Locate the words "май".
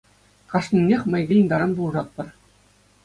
1.11-1.23